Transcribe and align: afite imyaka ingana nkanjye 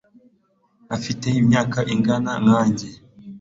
afite 0.95 1.27
imyaka 1.41 1.79
ingana 1.93 2.31
nkanjye 2.43 2.87